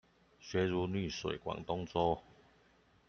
[0.39, 2.23] 學如逆水廣東粥